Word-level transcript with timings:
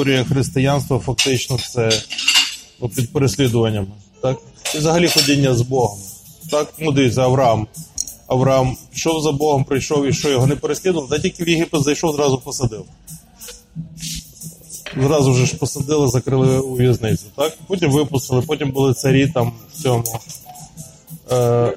Історія 0.00 0.24
християнства 0.24 0.98
фактично 0.98 1.58
це 1.72 2.02
ну, 2.80 2.88
під 2.88 3.12
переслідуваннями. 3.12 3.86
Так? 4.22 4.38
І 4.74 4.78
взагалі 4.78 5.08
ходіння 5.08 5.54
з 5.54 5.62
Богом. 5.62 5.98
Так, 6.50 6.74
ну 6.78 6.92
дивіться, 6.92 7.22
Авраам. 7.22 7.66
Авраам 8.26 8.76
пішов 8.90 9.22
за 9.22 9.32
Богом, 9.32 9.64
прийшов 9.64 10.06
і 10.06 10.12
що 10.12 10.30
його 10.30 10.46
не 10.46 10.56
переслідував, 10.56 11.08
та 11.08 11.18
тільки 11.18 11.44
в 11.44 11.48
Єгипет 11.48 11.82
зайшов, 11.82 12.16
зразу 12.16 12.38
посадив. 12.38 12.84
Зразу 15.02 15.32
вже 15.32 15.46
ж 15.46 15.56
посадили, 15.56 16.08
закрили 16.08 16.58
у 16.58 16.74
в'язницю. 16.74 17.24
Так? 17.36 17.58
Потім 17.66 17.90
випустили, 17.90 18.42
потім 18.42 18.70
були 18.70 18.94
царі 18.94 19.28
там 19.28 19.52
в 19.72 19.82
цьому. 19.82 20.04
Е, 21.32 21.74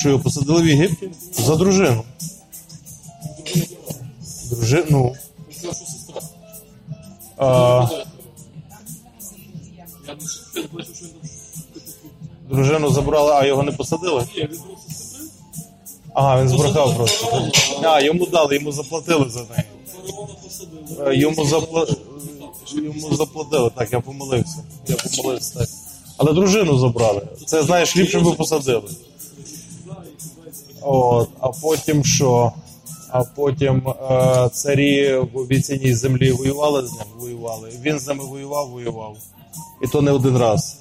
що 0.00 0.08
його 0.08 0.22
посадили 0.22 0.62
в 0.62 0.66
Єгипті? 0.66 1.10
За 1.32 1.56
дружину. 1.56 2.04
Дружину. 4.50 5.14
Дружину 12.50 12.90
забрали, 12.90 13.32
а 13.32 13.46
його 13.46 13.62
не 13.62 13.72
посадили? 13.72 14.26
Ага, 16.14 16.40
він 16.42 16.48
збрехав 16.48 16.96
просто. 16.96 17.42
А, 17.82 18.00
йому 18.00 18.26
дали, 18.26 18.54
йому 18.54 18.72
заплатили 18.72 19.30
за 19.30 19.40
неї. 19.40 19.62
Е, 21.06 21.16
Йому, 21.16 21.44
запла... 21.46 21.86
йому 22.72 23.16
заплатили, 23.16 23.70
так, 23.70 23.92
я 23.92 24.00
помилився. 24.00 24.56
Я 24.88 24.96
помилився, 24.96 25.58
так. 25.58 25.68
Але 26.16 26.32
дружину 26.32 26.78
забрали. 26.78 27.22
Це, 27.46 27.62
знаєш, 27.62 27.96
ліпше 27.96 28.20
би 28.20 28.32
посадили. 28.32 28.90
От, 30.82 31.28
а 31.40 31.48
потім 31.48 32.04
що? 32.04 32.52
А 33.08 33.24
потім 33.24 33.88
е, 33.88 34.48
царі 34.52 35.16
в 35.32 35.38
обіцяній 35.38 35.94
землі 35.94 36.32
воювали 36.32 36.86
з 36.86 36.92
ним, 36.92 37.06
воювали. 37.18 37.70
Він 37.82 37.98
з 37.98 38.06
ними 38.06 38.24
воював, 38.24 38.70
воював. 38.70 39.16
І 39.82 39.86
то 39.86 40.02
не 40.02 40.10
один 40.10 40.36
раз. 40.36 40.76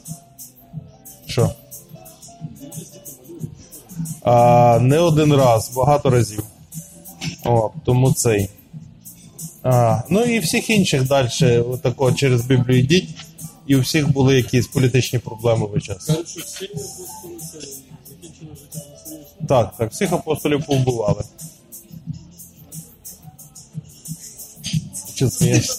Що? 1.26 1.50
А, 4.22 4.80
не 4.82 5.00
один 5.00 5.34
раз, 5.34 5.72
багато 5.76 6.10
разів. 6.10 6.44
О, 7.46 7.70
тому 7.86 8.14
цей. 8.14 8.50
А, 9.64 10.02
ну 10.10 10.22
і 10.22 10.40
всіх 10.40 10.70
інших 10.70 11.08
далі, 11.08 11.58
отако 11.58 12.12
через 12.12 12.46
Біблію 12.46 12.80
йдіть, 12.80 13.10
і 13.68 13.76
у 13.76 13.82
всіх 13.82 14.12
були 14.12 14.36
якісь 14.36 14.68
політичні 14.68 15.20
проблеми 15.20 15.68
весь 15.68 15.84
час. 15.84 16.12
Так, 19.48 19.74
так, 19.78 19.92
всіх 19.92 20.12
апостолів 20.12 20.66
повбивали. 20.66 21.24
Смієшся? 25.16 25.78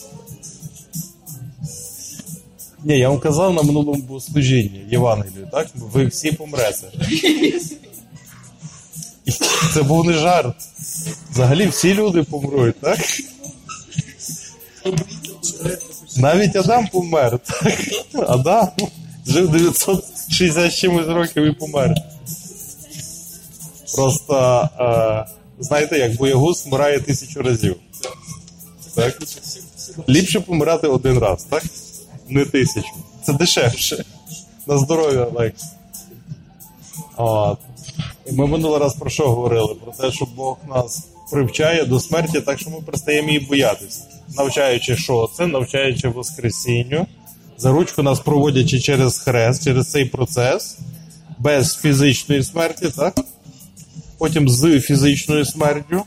Ні, 2.85 2.99
я 2.99 3.09
вам 3.09 3.19
казав 3.19 3.55
на 3.55 3.63
минулому 3.63 4.03
богослужінні 4.03 4.87
Євангелію, 4.91 5.49
так? 5.53 5.69
Ви 5.75 6.07
всі 6.07 6.33
помрете. 6.33 6.87
Це 9.75 9.83
був 9.83 10.05
не 10.05 10.13
жарт. 10.13 10.55
Взагалі 11.33 11.67
всі 11.67 11.95
люди 11.95 12.23
помруть, 12.23 12.81
так? 12.81 12.99
Навіть 16.17 16.57
Адам 16.57 16.87
помер, 16.87 17.39
так? 17.39 17.79
Адам 18.29 18.69
жив 19.27 19.49
960 19.49 20.75
чимось 20.75 21.07
років 21.07 21.45
і 21.45 21.53
помер. 21.53 21.95
Просто, 23.95 24.69
е, 24.81 25.25
знаєте, 25.59 25.99
як 25.99 26.17
боягуз 26.17 26.67
вмирає 26.67 27.01
тисячу 27.01 27.43
разів. 27.43 27.77
Так? 28.97 29.23
Ліпше 30.09 30.41
помирати 30.41 30.87
один 30.87 31.19
раз, 31.19 31.45
так? 31.45 31.63
Не 32.29 32.45
тисячу. 32.45 32.89
Це 33.23 33.33
дешевше. 33.33 34.05
На 34.67 34.79
здоров'я 34.79 35.25
легше. 35.35 35.67
От. 37.17 37.59
Ми 38.33 38.47
минулий 38.47 38.81
раз 38.81 38.95
про 38.95 39.11
що 39.11 39.29
говорили? 39.29 39.75
Про 39.75 39.93
те, 39.93 40.13
що 40.17 40.27
Бог 40.37 40.57
нас 40.69 41.07
привчає 41.31 41.85
до 41.85 42.01
смерті, 42.01 42.41
так 42.41 42.59
що 42.59 42.71
ми 42.71 42.81
перестаємо 42.81 43.29
її 43.29 43.41
боятися. 43.41 44.03
Навчаючи 44.37 44.97
що 44.97 45.31
це, 45.37 45.47
навчаючи 45.47 46.09
Воскресінню, 46.09 47.07
за 47.59 47.73
ручку 47.73 48.03
нас 48.03 48.21
проводячи 48.21 48.81
через 48.81 49.19
хрест, 49.19 49.65
через 49.65 49.91
цей 49.91 50.05
процес, 50.05 50.79
без 51.39 51.77
фізичної 51.77 52.45
смерті, 52.45 52.89
так? 52.97 53.21
Потім 54.19 54.49
з 54.49 54.81
фізичною 54.81 55.45
смертю 55.45 56.03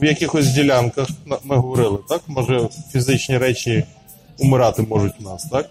в 0.00 0.04
якихось 0.04 0.48
ділянках 0.48 1.08
ми 1.44 1.56
говорили, 1.56 1.98
так? 2.08 2.22
Може, 2.26 2.68
фізичні 2.92 3.38
речі 3.38 3.84
умирати 4.38 4.82
можуть 4.82 5.14
у 5.20 5.22
нас, 5.22 5.44
так? 5.44 5.70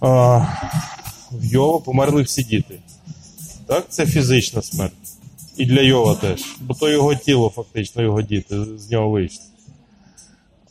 А, 0.00 0.38
в 1.32 1.44
Йова 1.44 1.78
померли 1.78 2.22
всі 2.22 2.42
діти. 2.42 2.78
Так, 3.66 3.84
це 3.88 4.06
фізична 4.06 4.62
смерть. 4.62 4.92
І 5.56 5.66
для 5.66 5.80
Йова 5.80 6.14
теж. 6.14 6.44
Бо 6.60 6.74
то 6.74 6.88
його 6.88 7.14
тіло, 7.14 7.52
фактично, 7.56 8.02
його 8.02 8.22
діти 8.22 8.64
з 8.78 8.90
нього 8.90 9.10
вийшли. 9.10 9.44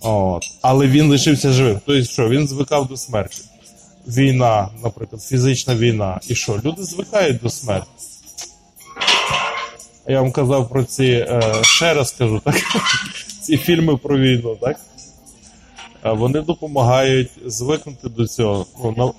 От. 0.02 0.44
Але 0.62 0.88
він 0.88 1.10
лишився 1.10 1.52
живим. 1.52 1.80
Тобто, 1.86 2.04
що, 2.04 2.30
він 2.30 2.48
звикав 2.48 2.88
до 2.88 2.98
смерті. 2.98 3.42
Війна, 4.08 4.70
наприклад, 4.84 5.22
фізична 5.22 5.76
війна. 5.76 6.20
І 6.28 6.36
що? 6.36 6.62
Люди 6.66 6.84
звикають 6.84 7.42
до 7.42 7.50
смерті. 7.50 7.88
Я 10.08 10.22
вам 10.22 10.32
казав 10.32 10.70
про 10.70 10.84
ці, 10.84 11.06
е, 11.06 11.60
ще 11.64 11.94
раз 11.94 12.12
кажу, 12.12 12.42
так? 12.46 12.56
ці 13.42 13.58
фільми 13.58 13.98
про 13.98 14.18
війну, 14.18 14.56
так? 14.62 14.80
Е, 16.06 16.12
Вони 16.12 16.42
допомагають 16.42 17.32
звикнути 17.46 18.10
до 18.10 18.28
цього. 18.28 18.66
Ну. 18.98 19.14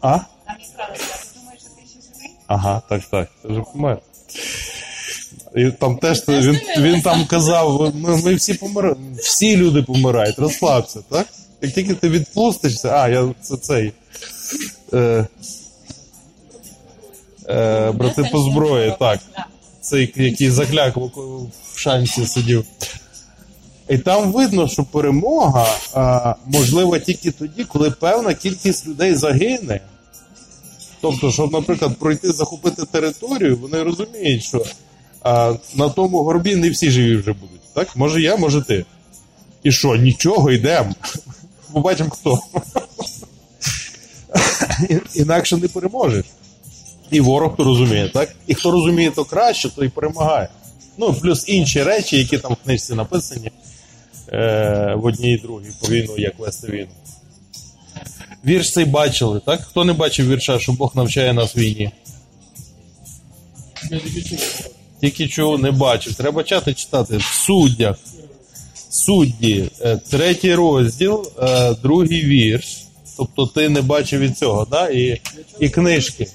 А? 0.00 0.18
Там 0.18 0.56
є 0.60 0.66
правда, 0.76 0.94
ти 0.94 1.38
думаєш, 1.38 1.60
що 1.60 1.70
ти 1.70 1.82
ще 1.88 2.14
живий? 2.14 2.30
Ага, 2.46 2.82
так, 2.88 3.02
так. 3.10 3.28
Це 3.42 3.48
вже 3.48 3.60
помер. 3.72 3.98
І 5.56 5.70
там 5.70 5.96
теж 5.98 6.28
він, 6.28 6.60
він 6.78 7.02
там 7.02 7.26
казав: 7.26 7.92
ми, 7.94 8.16
ми 8.16 8.34
всі 8.34 8.54
помираємо, 8.54 9.00
всі 9.16 9.56
люди 9.56 9.82
помирають, 9.82 10.38
розслабся, 10.38 11.00
так? 11.08 11.26
Як 11.62 11.72
тільки 11.72 11.94
ти 11.94 12.08
відпустишся, 12.08 12.88
а, 12.88 13.08
я 13.08 13.34
це 13.40 13.56
цей. 13.56 13.92
Е, 14.92 15.26
е, 17.50 17.90
брати 17.90 18.28
по 18.32 18.38
зброї, 18.38 18.94
так. 18.98 19.20
Цей, 19.80 20.12
який 20.16 20.50
закляк 20.50 20.96
в, 20.96 21.10
шанці 21.76 22.26
сидів. 22.26 22.64
І 23.88 23.98
там 23.98 24.32
видно, 24.32 24.68
що 24.68 24.84
перемога 24.84 25.66
а, 25.94 26.34
можлива 26.46 26.98
тільки 26.98 27.30
тоді, 27.30 27.64
коли 27.64 27.90
певна 27.90 28.34
кількість 28.34 28.86
людей 28.86 29.14
загине. 29.14 29.80
Тобто, 31.00 31.32
щоб, 31.32 31.52
наприклад, 31.52 31.96
пройти, 31.98 32.32
захопити 32.32 32.84
територію, 32.84 33.56
вони 33.56 33.82
розуміють, 33.82 34.42
що 34.42 34.64
а, 35.22 35.54
на 35.74 35.88
тому 35.88 36.22
горбі 36.22 36.56
не 36.56 36.70
всі 36.70 36.90
живі 36.90 37.16
вже 37.16 37.32
будуть. 37.32 37.60
Так? 37.74 37.96
Може 37.96 38.22
я, 38.22 38.36
може 38.36 38.62
ти. 38.62 38.84
І 39.62 39.72
що, 39.72 39.96
нічого, 39.96 40.50
йдемо. 40.50 40.94
Побачимо 41.72 42.10
хто. 42.10 42.40
Інакше 45.14 45.56
не 45.56 45.68
переможеш. 45.68 46.24
І 47.10 47.20
ворог 47.20 47.56
то 47.56 47.64
розуміє, 47.64 48.08
так? 48.08 48.34
І 48.46 48.54
хто 48.54 48.70
розуміє 48.70 49.10
то 49.10 49.24
краще, 49.24 49.68
то 49.68 49.84
і 49.84 49.88
перемагає. 49.88 50.48
Ну, 50.98 51.14
плюс 51.14 51.44
інші 51.48 51.82
речі, 51.82 52.18
які 52.18 52.38
там 52.38 52.52
в 52.52 52.64
книжці 52.64 52.94
написані 52.94 53.50
е, 54.32 54.94
в 54.96 55.04
одній 55.04 55.32
і 55.32 55.38
другій 55.38 55.72
по 55.80 55.88
війну, 55.88 56.14
як 56.18 56.38
вести 56.38 56.66
війну. 56.72 56.90
Вірш 58.46 58.72
цей 58.72 58.84
бачили, 58.84 59.40
так? 59.46 59.60
Хто 59.60 59.84
не 59.84 59.92
бачив 59.92 60.28
вірша, 60.28 60.58
що 60.58 60.72
Бог 60.72 60.92
навчає 60.94 61.32
нас 61.32 61.56
війні? 61.56 61.90
Тільки 65.00 65.28
чого 65.28 65.58
не 65.58 65.70
бачив. 65.70 66.14
Треба 66.14 66.42
чати 66.42 66.74
читати. 66.74 67.16
В 67.16 67.22
суддях. 67.22 67.96
Судді, 68.90 69.70
е, 69.80 69.96
третій 70.10 70.54
розділ, 70.54 71.28
е, 71.42 71.74
другий 71.82 72.24
вірш. 72.24 72.84
Тобто 73.16 73.46
ти 73.46 73.68
не 73.68 73.82
бачив 73.82 74.20
від 74.20 74.38
цього, 74.38 74.66
да? 74.70 74.88
і, 74.88 75.20
і 75.60 75.68
книжки. 75.68 76.26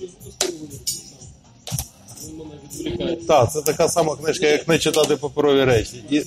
Так, 3.27 3.51
це 3.51 3.61
така 3.61 3.89
сама 3.89 4.15
книжка, 4.15 4.47
як 4.47 4.67
не 4.67 4.79
читати 4.79 5.15
паперові 5.15 5.63
речі. 5.63 6.03
І, 6.09 6.23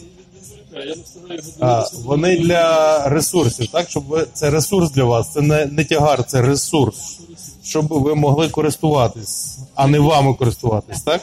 а, 1.60 1.84
вони 1.93 2.38
для 2.38 3.08
ресурсів, 3.08 3.66
так? 3.66 3.90
Щоб 3.90 4.05
ви, 4.05 4.26
це 4.32 4.50
ресурс 4.50 4.90
для 4.90 5.05
вас, 5.05 5.32
це 5.32 5.40
не, 5.40 5.66
не 5.66 5.84
тягар, 5.84 6.25
це 6.25 6.43
ресурс. 6.43 7.20
Щоб 7.62 7.87
ви 7.88 8.14
могли 8.14 8.49
користуватись, 8.49 9.58
а 9.75 9.87
не 9.87 9.99
вами 9.99 10.34
користуватись, 10.34 11.02
так? 11.02 11.22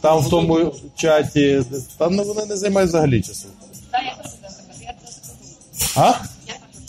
Там 0.00 0.18
в 0.18 0.30
тому 0.30 0.74
чаті, 0.96 1.62
там 1.98 2.14
ну, 2.14 2.24
вони 2.24 2.46
не 2.46 2.56
займають 2.56 2.88
взагалі 2.88 3.22
часу. 3.22 3.46
Так, 3.90 4.02
я 4.04 4.14
теж 4.22 4.32
я 4.80 4.92
теж. 4.92 5.96
А? 5.96 6.14
Я 6.46 6.54
також 6.54 6.80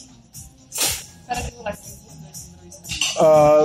передивилася 1.27 1.89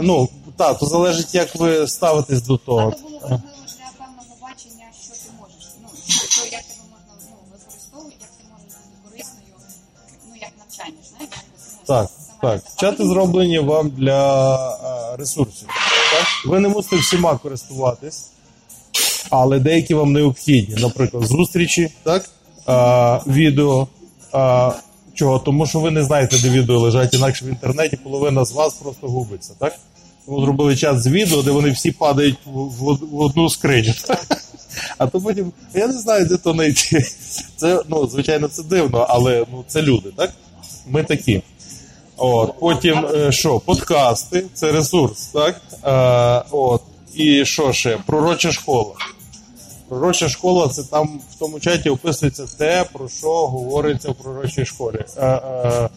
ну, 0.03 0.29
так, 0.57 0.79
то 0.79 0.87
залежить, 0.87 1.35
як 1.35 1.57
ви 1.57 1.89
ставитесь 1.89 2.43
до 2.43 2.57
того. 2.57 2.81
Але 2.81 2.91
було 3.03 3.19
важливо 3.23 3.41
для 3.79 4.05
певного 4.05 4.37
бачення, 4.43 4.85
що 5.03 5.13
ти 5.13 5.31
можеш. 5.41 5.69
Ну, 5.83 5.89
то, 6.37 6.57
як 6.57 6.63
тебе 6.63 6.81
можна 6.91 7.15
ну, 7.31 7.37
використовувати, 7.53 8.17
як 8.21 8.31
ти 8.39 8.45
можеш 8.53 8.67
бути 8.67 8.97
корисною, 9.05 9.55
ну, 10.29 10.35
як 10.41 10.51
навчання, 10.59 11.03
знаєте? 11.11 11.37
Так, 11.87 12.11
так. 12.43 12.63
Чати 12.77 13.07
зроблені 13.07 13.59
вам 13.59 13.91
для 13.91 14.55
е, 14.57 15.17
ресурсів. 15.17 15.69
Так? 16.13 16.27
Ви 16.47 16.61
не 16.61 16.69
мусите 16.69 16.97
всіма 16.97 17.37
користуватись, 17.37 18.27
але 19.31 19.59
деякі 19.59 19.95
вам 19.95 20.13
необхідні. 20.13 20.75
Наприклад, 20.75 21.25
зустрічі, 21.25 21.93
так? 22.03 22.31
Е, 22.69 23.31
відео. 23.33 23.89
Е, 24.35 24.73
чого? 25.15 25.39
Тому 25.39 25.67
що 25.67 25.81
ви 25.81 25.91
не 25.91 26.05
знаєте, 26.05 26.39
де 26.39 26.49
відео 26.49 26.79
лежать, 26.79 27.15
інакше 27.15 27.45
в 27.45 27.49
інтернеті 27.49 27.97
половина 27.97 28.45
з 28.45 28.53
вас 28.53 28.75
просто 28.75 29.09
губиться, 29.09 29.53
так? 29.59 29.79
Зробили 30.27 30.77
чат 30.77 31.03
з 31.03 31.07
відео, 31.07 31.43
де 31.43 31.51
вони 31.51 31.71
всі 31.71 31.91
падають 31.91 32.39
в, 32.45 33.19
одну 33.19 33.51
скриню. 33.51 33.93
А 34.99 35.07
то 35.07 35.21
потім, 35.21 35.53
я 35.75 35.87
не 35.87 35.93
знаю, 35.93 36.27
де 36.27 36.37
то 36.37 36.53
знайти. 36.53 37.07
Це, 37.57 37.83
ну, 37.89 38.07
звичайно, 38.07 38.49
це 38.49 38.63
дивно, 38.63 39.07
але 39.09 39.47
ну, 39.53 39.65
це 39.67 39.83
люди, 39.83 40.11
так? 40.17 40.33
Ми 40.87 41.05
такі. 41.05 41.43
От, 42.17 42.61
потім 42.61 43.07
е, 43.15 43.33
що? 43.33 43.61
Подкасти, 43.61 44.45
це 44.55 44.73
ресурс, 44.73 45.27
так? 45.27 45.61
Е, 45.85 46.49
от. 46.51 46.83
І 47.15 47.45
що 47.45 47.73
ще? 47.73 47.99
Пророча 48.07 48.53
школа. 48.53 48.95
Пророча 49.89 50.29
школа 50.29 50.69
це 50.69 50.83
там 50.83 51.21
в 51.31 51.39
тому 51.39 51.61
чаті 51.61 51.91
описується 51.91 52.47
те, 52.59 52.85
про 52.93 53.09
що 53.09 53.47
говориться 53.47 54.11
в 54.11 54.15
пророчій 54.15 54.65
школі. 54.65 55.05
Е, 55.17 55.27
е, 55.27 55.89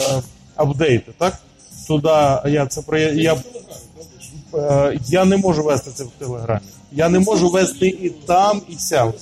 е, 0.00 0.22
апдейти, 0.56 1.12
так? 1.18 1.38
Туди 1.86 2.08
я 2.46 2.66
це 2.68 2.82
про 2.82 2.98
я, 2.98 3.36
е, 4.54 5.00
я 5.06 5.24
не 5.24 5.36
можу 5.36 5.62
вести 5.62 5.90
це 5.90 6.04
в 6.04 6.10
Телеграмі. 6.18 6.60
Я 6.92 7.08
не 7.08 7.18
можу 7.18 7.48
вести 7.48 7.86
і 7.86 8.10
там, 8.10 8.62
і 8.68 8.74
сям. 8.76 9.12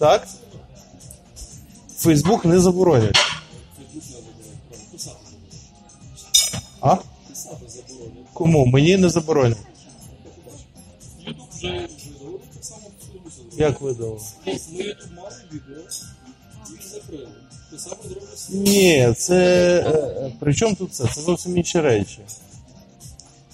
Так? 0.00 0.28
Фейсбук 1.96 2.44
не 2.44 2.60
заборонять. 2.60 3.18
А? 6.80 6.96
Кому? 8.32 8.66
Мені 8.66 8.96
не 8.96 9.08
заборонять. 9.08 9.58
Як 13.56 13.80
видало? 13.80 14.20
Ми 14.46 14.52
Ютуб 14.84 15.08
мали 15.16 15.34
відео, 15.52 15.82
Ні, 18.50 19.14
це. 19.18 19.36
е, 19.86 19.90
е, 20.26 20.32
При 20.40 20.54
чому 20.54 20.74
тут 20.74 20.94
це? 20.94 21.04
Це 21.14 21.20
зовсім 21.20 21.56
інші 21.58 21.80
речі. 21.80 22.18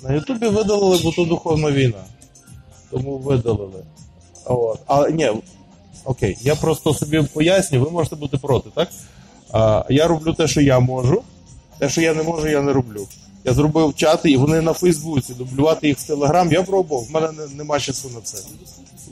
На 0.03 0.13
Ютубі 0.15 0.49
видалили, 0.49 1.01
бо 1.03 1.13
то 1.13 1.25
духовна 1.25 1.71
війна. 1.71 2.05
Тому 2.91 3.19
видалили. 3.19 3.85
От. 4.45 4.81
А 4.87 5.09
ні, 5.11 5.31
окей, 6.05 6.39
я 6.41 6.55
просто 6.57 6.95
собі 6.95 7.23
поясню, 7.23 7.81
ви 7.85 7.91
можете 7.91 8.17
бути 8.17 8.37
проти, 8.37 8.71
так? 8.75 8.89
А, 9.53 9.85
я 9.89 10.07
роблю 10.07 10.33
те, 10.33 10.49
що 10.49 10.61
я 10.61 10.81
можу. 10.81 11.23
Те, 11.79 11.89
що 11.89 12.01
я 12.01 12.15
не 12.15 12.23
можу, 12.23 12.49
я 12.49 12.63
не 12.63 12.73
роблю. 12.73 13.07
Я 13.45 13.55
зробив 13.55 13.95
чати, 13.97 14.31
і 14.31 14.37
вони 14.37 14.61
на 14.61 14.73
Фейсбуці. 14.73 15.35
Дублювати 15.35 15.89
їх 15.89 15.99
в 15.99 16.07
Телеграм. 16.07 16.53
Я 16.53 16.63
пробував, 16.63 17.05
в 17.05 17.11
мене 17.11 17.33
не, 17.33 17.47
нема 17.47 17.81
часу 17.81 18.11
на 18.15 18.21
це. 18.21 18.39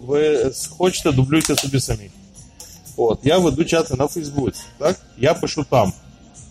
Ви 0.07 0.51
хочете, 0.79 1.13
дублюйте 1.13 1.57
собі 1.57 1.81
самі. 1.81 2.11
От, 3.01 3.19
я 3.23 3.39
веду 3.39 3.65
чати 3.65 3.95
на 3.95 4.07
Фейсбуці, 4.07 4.61
так? 4.79 5.01
Я 5.19 5.35
пишу 5.35 5.65
там. 5.71 5.93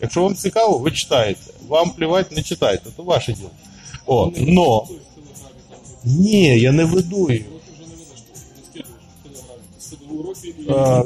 Якщо 0.02 0.24
вам 0.24 0.36
цікаво, 0.36 0.78
ви 0.78 0.92
читаєте. 0.92 1.42
Вам 1.68 1.90
плівати, 1.90 2.36
не 2.36 2.44
читайте, 2.44 2.90
то 2.98 3.04
ваше 3.04 3.34
діло. 3.34 3.50
От, 4.06 4.38
но. 4.38 4.88
Ні, 6.04 6.60
я 6.60 6.72
не 6.72 6.86
веду 6.86 7.32
їх. 7.32 7.46
Е, 10.70 11.04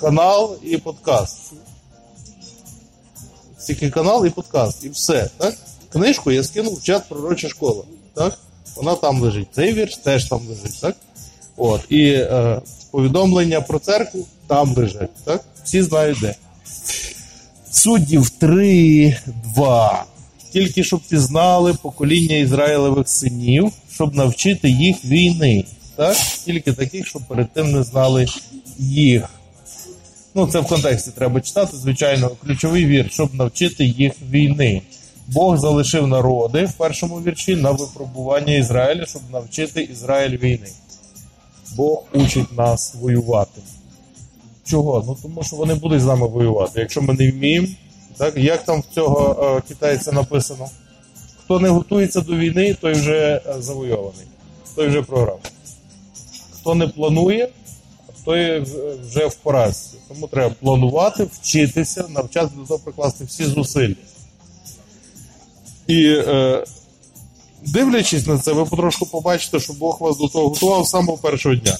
канал 0.00 0.56
і 0.62 0.76
подкаст. 0.76 1.52
Тільки 3.66 3.90
канал 3.90 4.26
і 4.26 4.30
подкаст, 4.30 4.84
і 4.84 4.88
все. 4.88 5.30
Так? 5.36 5.54
Книжку 5.92 6.30
я 6.30 6.44
скинув 6.44 6.74
в 6.74 6.82
чат 6.82 7.08
пророча 7.08 7.48
школа. 7.48 7.84
Так? 8.14 8.38
Вона 8.76 8.94
там 8.94 9.20
лежить. 9.20 9.48
Цей 9.52 9.72
вірш 9.72 9.96
теж 9.96 10.24
там 10.24 10.40
лежить. 10.48 10.80
Так? 10.80 10.96
От. 11.60 11.80
І 11.88 12.12
е, 12.12 12.60
повідомлення 12.90 13.60
про 13.60 13.78
церкву 13.78 14.26
там 14.46 14.74
лежать. 14.76 15.10
Так? 15.24 15.44
Всі 15.64 15.82
знають 15.82 16.18
де. 16.20 16.34
Суддів 17.70 18.30
3, 18.30 19.16
2. 19.54 20.04
Тільки 20.52 20.84
щоб 20.84 21.00
пізнали 21.00 21.74
покоління 21.74 22.36
Ізраїлевих 22.36 23.08
синів, 23.08 23.72
щоб 23.92 24.14
навчити 24.14 24.70
їх 24.70 25.04
війни. 25.04 25.64
Так? 25.96 26.16
Тільки 26.44 26.72
таких, 26.72 27.06
щоб 27.06 27.22
перед 27.22 27.52
тим 27.52 27.72
не 27.72 27.82
знали 27.82 28.26
їх. 28.78 29.22
Ну, 30.34 30.46
це 30.46 30.60
в 30.60 30.66
контексті 30.66 31.10
треба 31.10 31.40
читати, 31.40 31.76
звичайно, 31.76 32.28
ключовий 32.28 32.86
вір, 32.86 33.08
щоб 33.10 33.34
навчити 33.34 33.84
їх 33.84 34.12
війни. 34.30 34.82
Бог 35.26 35.56
залишив 35.56 36.06
народи 36.06 36.64
в 36.64 36.72
першому 36.72 37.20
вірші 37.20 37.56
на 37.56 37.70
випробування 37.70 38.54
Ізраїля, 38.54 39.06
щоб 39.06 39.22
навчити 39.32 39.82
Ізраїль 39.82 40.38
війни. 40.38 40.68
Бог 41.76 42.04
учить 42.12 42.58
нас 42.58 42.94
воювати. 42.94 43.60
Чого? 44.64 45.04
Ну 45.06 45.16
тому 45.22 45.42
що 45.42 45.56
вони 45.56 45.74
будуть 45.74 46.00
з 46.00 46.04
нами 46.04 46.26
воювати. 46.26 46.80
Якщо 46.80 47.02
ми 47.02 47.14
не 47.14 47.30
вміємо, 47.30 47.68
так 48.16 48.36
як 48.36 48.64
там 48.64 48.80
в 48.80 48.94
цього 48.94 49.44
е, 49.58 49.68
китайця 49.68 50.12
написано? 50.12 50.68
Хто 51.44 51.60
не 51.60 51.68
готується 51.68 52.20
до 52.20 52.36
війни, 52.36 52.74
той 52.80 52.92
вже 52.92 53.42
е, 53.46 53.62
завойований, 53.62 54.26
той 54.74 54.88
вже 54.88 55.02
програв. 55.02 55.40
Хто 56.52 56.74
не 56.74 56.88
планує, 56.88 57.48
той 58.24 58.60
вже 59.02 59.26
в 59.26 59.34
поразці. 59.34 59.96
Тому 60.08 60.26
треба 60.26 60.54
планувати, 60.60 61.26
вчитися, 61.32 62.04
навчатися 62.08 62.56
до 62.56 62.66
того 62.66 62.78
прикласти 62.78 63.24
всі 63.24 63.44
зусилля. 63.44 63.94
І 65.86 66.06
е, 66.06 66.64
дивлячись 67.66 68.26
на 68.26 68.38
це, 68.38 68.52
ви 68.52 68.64
потрошку 68.64 69.06
побачите, 69.06 69.60
що 69.60 69.72
Бог 69.72 69.96
вас 70.00 70.18
до 70.18 70.28
того 70.28 70.48
готував 70.48 70.86
з 70.86 70.90
самого 70.90 71.18
першого 71.18 71.54
дня. 71.54 71.78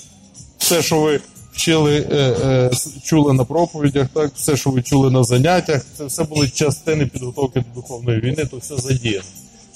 Все, 0.59 0.83
що 0.83 1.01
ви 1.01 1.21
вчили, 1.53 2.09
е, 2.11 2.17
е, 2.17 2.71
чули 3.03 3.33
на 3.33 3.45
проповідях, 3.45 4.09
так, 4.15 4.33
все, 4.35 4.57
що 4.57 4.71
ви 4.71 4.83
чули 4.83 5.11
на 5.11 5.25
заняттях, 5.25 5.83
це 5.99 6.05
все 6.05 6.25
були 6.25 6.49
частини 6.49 7.07
підготовки 7.07 7.61
до 7.61 7.81
духовної 7.81 8.21
війни, 8.21 8.47
то 8.47 8.57
все 8.57 8.77
задіяно. 8.77 9.25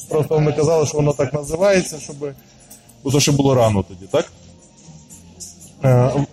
Просто 0.09 0.41
не 0.41 0.53
казали, 0.53 0.87
що 0.87 0.97
воно 0.97 1.13
так 1.13 1.35
називається, 1.35 1.99
щоб. 2.01 2.17
Бо 3.05 3.11
то 3.11 3.21
ще 3.21 3.33
було 3.33 3.55
рано 3.55 3.85
тоді, 3.89 4.07
так? 4.11 4.33
Е, 5.85 6.27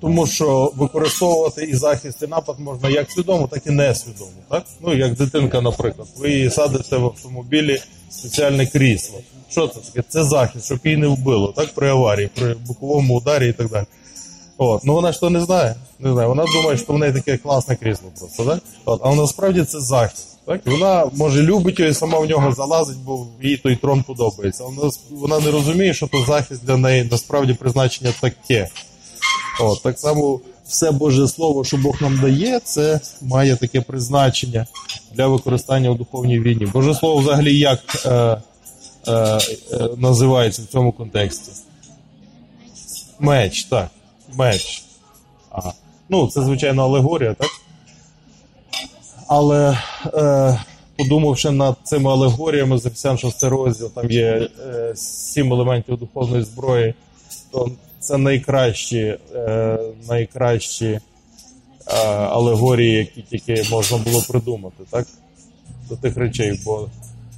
тому 0.00 0.26
що 0.26 0.72
використовувати 0.76 1.64
і 1.64 1.74
захист, 1.74 2.22
і 2.22 2.26
напад 2.26 2.56
можна 2.58 2.88
як 2.88 3.10
свідомо, 3.10 3.46
так 3.46 3.62
і 3.66 3.70
несвідомо. 3.70 4.30
Так? 4.48 4.64
Ну, 4.80 4.94
як 4.94 5.14
дитинка, 5.14 5.60
наприклад. 5.60 6.08
Ви 6.18 6.30
її 6.30 6.50
садите 6.50 6.96
в 6.96 7.04
автомобілі 7.04 7.82
спеціальне 8.10 8.66
крісло. 8.66 9.18
Що 9.50 9.68
це 9.68 9.80
таке? 9.80 10.08
Це 10.08 10.24
захист, 10.24 10.64
щоб 10.64 10.78
її 10.84 10.96
не 10.96 11.06
вбило, 11.06 11.52
так? 11.56 11.74
При 11.74 11.90
аварії, 11.90 12.30
при 12.34 12.54
боковому 12.54 13.18
ударі 13.18 13.48
і 13.48 13.52
так 13.52 13.68
далі. 13.68 13.86
От. 14.58 14.84
Ну 14.84 14.94
вона 14.94 15.12
ж 15.12 15.20
то 15.20 15.30
не 15.30 15.40
знає. 15.40 15.74
Не 15.98 16.12
знає. 16.12 16.28
Вона 16.28 16.44
думає, 16.44 16.78
що 16.78 16.92
в 16.92 16.98
неї 16.98 17.12
таке 17.12 17.36
класне 17.36 17.76
крісло 17.76 18.08
просто, 18.18 18.44
так? 18.44 18.60
От. 18.84 19.00
А 19.04 19.14
насправді 19.14 19.64
це 19.64 19.80
захист. 19.80 20.26
Так? 20.46 20.60
Вона 20.66 21.10
може 21.16 21.42
любить 21.42 21.78
його 21.78 21.90
і 21.90 21.94
сама 21.94 22.18
в 22.18 22.26
нього 22.26 22.52
залазить, 22.52 22.98
бо 23.04 23.26
їй 23.42 23.56
той 23.56 23.76
трон 23.76 24.02
подобається. 24.02 24.64
Вона, 24.64 24.90
вона 25.10 25.40
не 25.40 25.50
розуміє, 25.50 25.94
що 25.94 26.06
то 26.06 26.24
захист 26.24 26.64
для 26.64 26.76
неї 26.76 27.08
насправді 27.10 27.54
призначення 27.54 28.12
таке. 28.20 28.68
От, 29.60 29.82
так 29.82 29.98
само 29.98 30.40
все 30.66 30.90
Боже 30.90 31.28
Слово, 31.28 31.64
що 31.64 31.76
Бог 31.76 32.02
нам 32.02 32.20
дає, 32.20 32.60
це 32.64 33.00
має 33.22 33.56
таке 33.56 33.80
призначення 33.80 34.66
для 35.12 35.26
використання 35.26 35.90
у 35.90 35.94
духовній 35.94 36.40
війні. 36.40 36.66
Боже 36.66 36.94
Слово 36.94 37.20
взагалі 37.20 37.58
як 37.58 37.80
е, 38.06 38.10
е, 38.10 39.12
е, 39.12 39.40
називається 39.96 40.62
в 40.62 40.66
цьому 40.66 40.92
контексті? 40.92 41.52
Меч, 43.18 43.64
так. 43.64 43.88
Меч. 44.34 44.82
Ага. 45.50 45.72
Ну, 46.08 46.26
це, 46.26 46.42
звичайно, 46.42 46.82
алегорія, 46.82 47.34
так? 47.34 47.50
Але 49.26 49.78
е, 50.14 50.60
подумавши 50.96 51.50
над 51.50 51.76
цими 51.82 52.10
алегоріями 52.10 52.78
з 52.78 52.86
Ефесян 52.86 53.18
6 53.18 53.42
розділ, 53.42 53.90
там 53.90 54.10
є 54.10 54.48
е, 54.66 54.92
сім 54.96 55.52
елементів 55.52 55.96
духовної 55.96 56.42
зброї, 56.44 56.94
то 57.50 57.70
це 58.00 58.18
найкращі, 58.18 59.18
е, 59.34 59.78
найкращі 60.08 60.86
е, 60.86 61.00
алегорії, 62.08 62.96
які 62.96 63.22
тільки 63.22 63.64
можна 63.70 63.98
було 63.98 64.22
придумати, 64.28 64.84
так? 64.90 65.06
До 65.88 65.96
тих 65.96 66.16
речей, 66.16 66.60
бо 66.64 66.88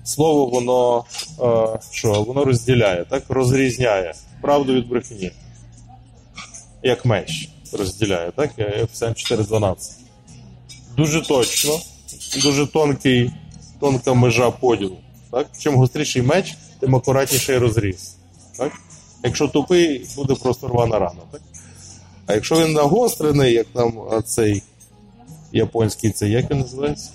слово 0.04 0.46
воно 0.46 1.04
е, 1.40 1.78
що, 1.90 2.22
воно 2.22 2.44
розділяє, 2.44 3.04
так? 3.04 3.22
Розрізняє 3.28 4.14
правду 4.40 4.74
від 4.74 4.88
брехні. 4.88 5.30
Як 6.82 7.04
меч 7.04 7.48
розділяє, 7.72 8.30
так? 8.30 8.50
Ефесян 8.58 9.12
4.12. 9.12 9.76
Дуже 10.96 11.20
точно, 11.20 11.80
дуже 12.42 12.66
тонкий, 12.66 13.30
тонка 13.80 14.14
межа 14.14 14.50
поділу. 14.50 14.96
Так? 15.30 15.46
Чим 15.58 15.74
гостріший 15.74 16.22
меч, 16.22 16.56
тим 16.80 16.96
акуратніший 16.96 17.58
розріз. 17.58 18.16
Так? 18.58 18.72
Якщо 19.24 19.48
тупий, 19.48 20.06
буде 20.16 20.34
просто 20.34 20.68
рвана 20.68 20.98
рана. 20.98 21.20
Так? 21.30 21.40
А 22.26 22.34
якщо 22.34 22.66
він 22.66 22.72
нагострений, 22.72 23.52
як 23.52 23.66
там 23.66 23.92
цей 24.24 24.62
японський, 25.52 26.10
цей 26.10 26.30
як 26.30 26.50
він 26.50 26.58
називається? 26.58 27.10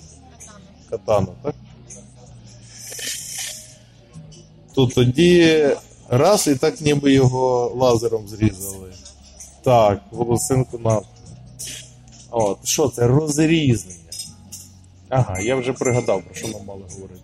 катана, 0.90 1.26
так? 1.42 1.54
То 4.74 4.86
тоді 4.86 5.66
раз 6.08 6.46
і 6.46 6.54
так 6.54 6.80
ніби 6.80 7.12
його 7.12 7.72
лазером 7.76 8.28
зрізали. 8.28 8.92
Так, 9.62 10.02
волосинку 10.10 10.78
на. 10.78 11.00
От, 12.30 12.58
що 12.64 12.88
це? 12.88 13.06
Розрізнення. 13.06 13.98
Ага, 15.08 15.40
я 15.40 15.56
вже 15.56 15.72
пригадав, 15.72 16.22
про 16.22 16.34
що 16.34 16.48
ми 16.48 16.54
мали 16.66 16.82
говорити. 16.94 17.22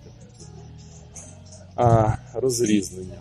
А, 1.76 2.12
розрізнення. 2.34 3.18